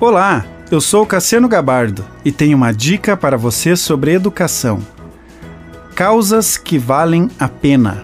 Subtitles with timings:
[0.00, 4.80] Olá, eu sou Cassiano Gabardo e tenho uma dica para você sobre educação.
[5.94, 8.02] Causas que valem a pena.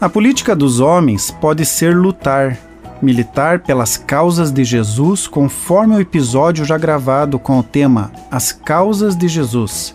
[0.00, 2.56] A política dos homens pode ser lutar,
[3.02, 9.16] militar pelas causas de Jesus, conforme o episódio já gravado com o tema As Causas
[9.16, 9.92] de Jesus,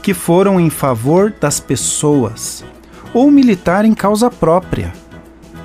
[0.00, 2.64] que foram em favor das pessoas,
[3.12, 4.92] ou militar em causa própria.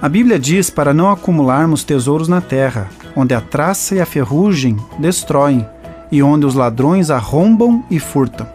[0.01, 4.77] A Bíblia diz para não acumularmos tesouros na terra, onde a traça e a ferrugem
[4.97, 5.67] destroem,
[6.09, 8.47] e onde os ladrões arrombam e furtam.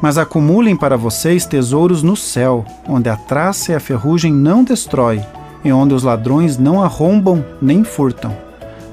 [0.00, 5.22] Mas acumulem para vocês tesouros no céu, onde a traça e a ferrugem não destrói,
[5.62, 8.34] e onde os ladrões não arrombam nem furtam.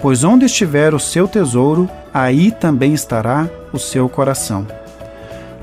[0.02, 4.68] Pois onde estiver o seu tesouro, aí também estará o seu coração.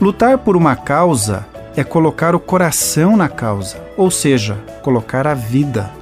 [0.00, 1.44] Lutar por uma causa
[1.76, 6.01] é colocar o coração na causa, ou seja, colocar a vida.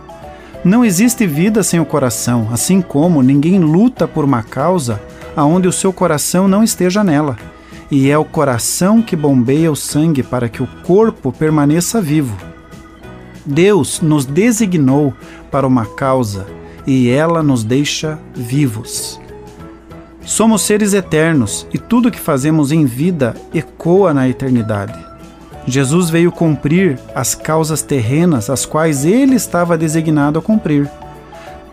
[0.62, 5.01] Não existe vida sem o coração, assim como ninguém luta por uma causa
[5.34, 7.38] aonde o seu coração não esteja nela.
[7.91, 12.37] E é o coração que bombeia o sangue para que o corpo permaneça vivo.
[13.45, 15.15] Deus nos designou
[15.51, 16.46] para uma causa
[16.87, 19.18] e ela nos deixa vivos.
[20.23, 25.10] Somos seres eternos e tudo que fazemos em vida ecoa na eternidade.
[25.66, 30.91] Jesus veio cumprir as causas terrenas as quais ele estava designado a cumprir.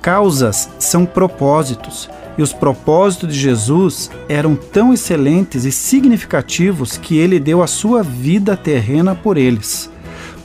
[0.01, 7.39] Causas são propósitos, e os propósitos de Jesus eram tão excelentes e significativos que ele
[7.39, 9.89] deu a sua vida terrena por eles,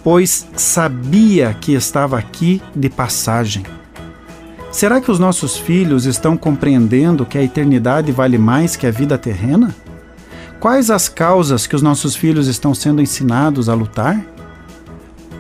[0.03, 3.65] pois sabia que estava aqui de passagem.
[4.71, 9.19] Será que os nossos filhos estão compreendendo que a eternidade vale mais que a vida
[9.19, 9.75] terrena?
[10.63, 14.25] Quais as causas que os nossos filhos estão sendo ensinados a lutar?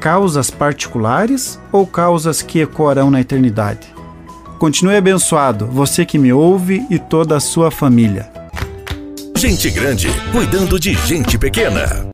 [0.00, 3.86] Causas particulares ou causas que ecoarão na eternidade?
[4.58, 8.32] Continue abençoado, você que me ouve e toda a sua família.
[9.36, 12.04] Gente grande cuidando de gente pequena.